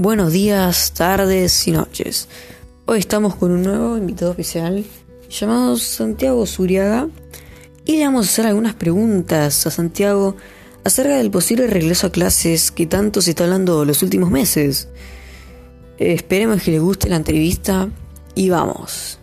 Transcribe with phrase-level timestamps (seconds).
[0.00, 2.28] Buenos días, tardes y noches.
[2.86, 4.84] Hoy estamos con un nuevo invitado especial
[5.28, 7.08] llamado Santiago Zuriaga
[7.84, 10.36] y le vamos a hacer algunas preguntas a Santiago
[10.84, 14.86] acerca del posible regreso a clases que tanto se está hablando los últimos meses.
[15.98, 17.88] Esperemos que le guste la entrevista
[18.36, 19.18] y vamos.